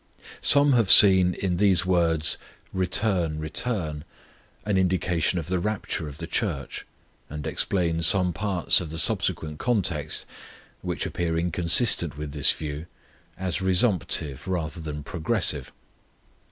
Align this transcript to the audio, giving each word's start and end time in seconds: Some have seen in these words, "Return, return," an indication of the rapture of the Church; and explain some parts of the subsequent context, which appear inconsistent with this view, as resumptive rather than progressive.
Some 0.41 0.73
have 0.73 0.89
seen 0.89 1.35
in 1.35 1.57
these 1.57 1.85
words, 1.85 2.39
"Return, 2.73 3.37
return," 3.37 4.03
an 4.65 4.75
indication 4.75 5.37
of 5.37 5.45
the 5.45 5.59
rapture 5.59 6.07
of 6.09 6.17
the 6.17 6.25
Church; 6.25 6.87
and 7.29 7.45
explain 7.45 8.01
some 8.01 8.33
parts 8.33 8.81
of 8.81 8.89
the 8.89 8.97
subsequent 8.97 9.59
context, 9.59 10.25
which 10.81 11.05
appear 11.05 11.37
inconsistent 11.37 12.17
with 12.17 12.31
this 12.31 12.51
view, 12.51 12.87
as 13.37 13.59
resumptive 13.61 14.47
rather 14.47 14.79
than 14.81 15.03
progressive. 15.03 15.71